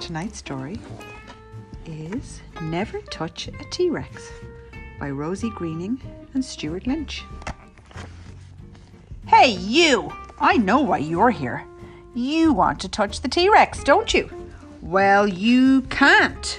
[0.00, 0.78] Tonight's story
[1.84, 4.30] is Never Touch a T Rex
[4.98, 6.00] by Rosie Greening
[6.32, 7.22] and Stuart Lynch.
[9.26, 10.10] Hey, you!
[10.40, 11.66] I know why you're here.
[12.14, 14.30] You want to touch the T Rex, don't you?
[14.80, 16.58] Well, you can't.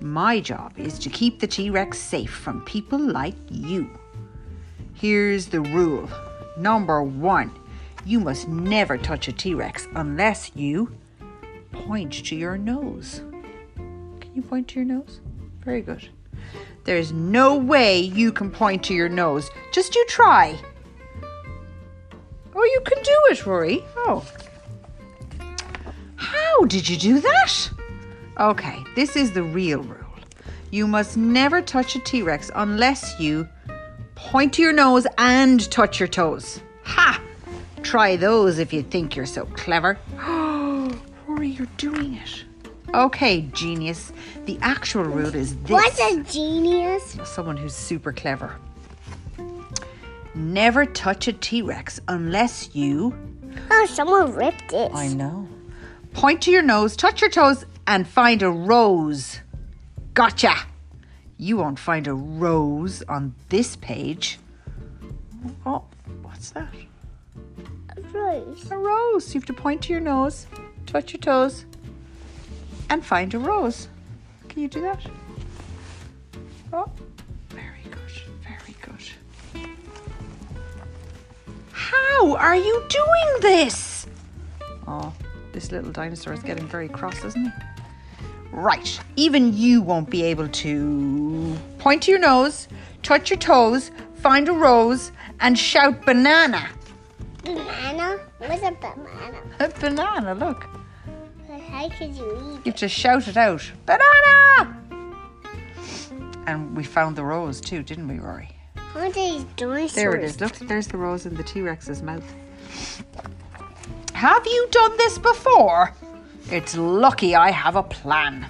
[0.00, 3.90] My job is to keep the T Rex safe from people like you.
[4.94, 6.08] Here's the rule
[6.56, 7.52] number one
[8.06, 10.90] you must never touch a T Rex unless you
[11.86, 13.22] point to your nose.
[13.76, 15.20] Can you point to your nose?
[15.64, 16.08] Very good.
[16.84, 19.50] There's no way you can point to your nose.
[19.72, 20.58] Just you try.
[22.54, 23.84] Oh, you can do it, Rory.
[23.96, 24.26] Oh.
[26.16, 27.70] How did you do that?
[28.40, 30.04] Okay, this is the real rule.
[30.70, 33.48] You must never touch a T Rex unless you
[34.14, 36.60] point to your nose and touch your toes.
[36.84, 37.22] Ha!
[37.82, 39.98] Try those if you think you're so clever.
[40.20, 40.37] Oh,
[41.58, 42.44] You're doing it.
[42.94, 44.12] Okay, genius.
[44.46, 45.70] The actual rule is this.
[45.70, 47.18] What's a genius?
[47.24, 48.56] Someone who's super clever.
[50.34, 53.12] Never touch a T Rex unless you.
[53.70, 54.92] Oh, someone ripped it.
[54.94, 55.48] I know.
[56.12, 59.40] Point to your nose, touch your toes, and find a rose.
[60.14, 60.54] Gotcha!
[61.38, 64.38] You won't find a rose on this page.
[65.66, 65.84] Oh,
[66.22, 66.72] what's that?
[67.96, 68.70] A rose.
[68.70, 69.34] A rose.
[69.34, 70.46] You have to point to your nose,
[70.88, 71.66] touch your toes,
[72.90, 73.88] and find a rose.
[74.48, 75.00] Can you do that?
[76.72, 76.90] Oh,
[77.50, 78.10] very good.
[78.42, 79.68] Very good.
[81.72, 84.06] How are you doing this?
[84.86, 85.12] Oh,
[85.52, 87.50] this little dinosaur is getting very cross, isn't he?
[88.50, 88.98] Right.
[89.16, 92.66] Even you won't be able to point to your nose,
[93.02, 96.68] touch your toes, find a rose, and shout banana.
[97.44, 98.18] Banana?
[98.38, 99.40] What's a banana?
[99.60, 100.66] A banana, look.
[101.70, 103.70] How could you eat You have to shout it out.
[103.86, 104.76] Banana!
[106.46, 108.48] And we found the rose too, didn't we, Rory?
[108.94, 109.94] Are these dinosaurs?
[109.94, 110.40] There it is.
[110.40, 112.24] Look, there's the rose in the T Rex's mouth.
[114.14, 115.92] Have you done this before?
[116.50, 118.46] It's lucky I have a plan.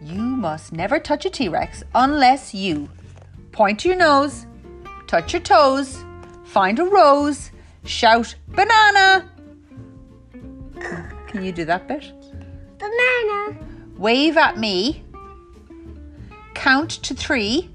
[0.00, 2.88] You must never touch a T Rex unless you
[3.52, 4.46] point to your nose,
[5.06, 6.02] touch your toes,
[6.48, 7.50] find a rose,
[7.84, 9.30] shout banana.
[11.28, 12.10] Can you do that bit?
[12.78, 13.58] Banana.
[13.98, 15.04] Wave at me.
[16.54, 17.70] Count to three.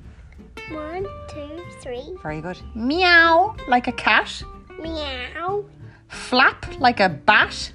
[0.72, 2.18] One, two, three.
[2.24, 2.60] Very good.
[2.74, 4.44] Meow like a cat.
[4.82, 5.66] Meow.
[6.08, 7.72] Flap like a bat.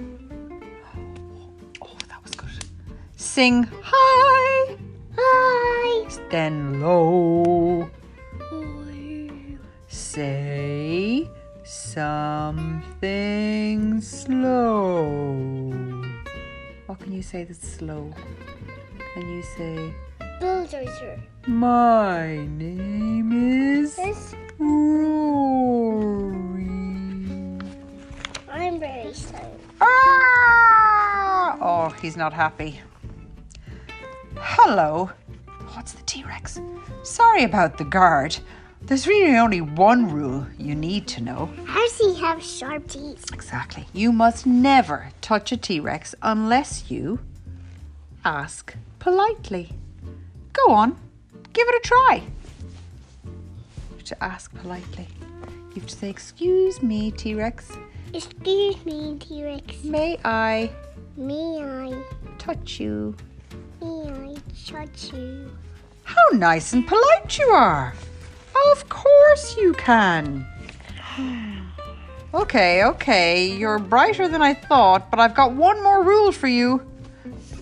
[1.80, 2.64] Oh, that was good.
[3.16, 4.76] Sing high.
[5.16, 6.08] Hi.
[6.30, 7.88] Then low.
[9.90, 10.77] Say
[11.68, 13.20] something
[14.00, 15.70] slow.
[16.86, 18.10] What can you say that's slow?
[19.12, 19.92] Can you say,
[20.40, 21.20] Bulldozer.
[21.46, 23.32] My name
[23.82, 24.78] is This, Rory?
[28.50, 29.52] I'm very slow.
[29.82, 31.58] Ah!
[31.60, 32.80] Oh, he's not happy.
[34.36, 35.10] Hello.
[35.74, 36.58] What's the T Rex?
[37.02, 38.38] Sorry about the guard.
[38.82, 41.50] There's really only one rule you need to know.
[41.66, 43.26] How does he have sharp teeth?
[43.34, 43.86] Exactly.
[43.92, 47.18] You must never touch a T Rex unless you
[48.24, 49.72] ask politely.
[50.52, 50.96] Go on,
[51.52, 52.22] give it a try.
[53.24, 55.06] You have to ask politely.
[55.74, 57.72] You have to say, Excuse me, T Rex.
[58.14, 59.84] Excuse me, T-Rex.
[59.84, 60.70] May I
[61.18, 62.02] May I,
[62.38, 63.14] touch you?
[63.82, 65.50] may I touch you?
[66.04, 67.92] How nice and polite you are.
[68.72, 70.46] Of course you can.
[72.34, 76.86] Okay, okay, you're brighter than I thought, but I've got one more rule for you.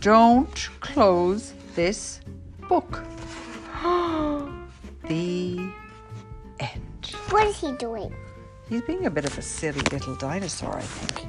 [0.01, 2.21] Don't close this
[2.69, 3.05] book.
[5.07, 5.71] the
[6.59, 7.15] end.
[7.31, 8.13] What is he doing?
[8.69, 11.29] He's being a bit of a silly little dinosaur, I think.